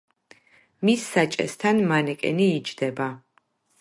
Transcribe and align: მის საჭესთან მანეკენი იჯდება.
მის 0.89 1.03
საჭესთან 1.17 1.81
მანეკენი 1.91 2.49
იჯდება. 2.57 3.11